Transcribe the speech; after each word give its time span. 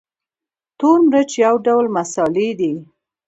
تور 0.79 0.99
مرچ 1.11 1.31
یو 1.45 1.55
ډول 1.65 1.85
مسالې 1.97 2.47
دي 2.59 2.73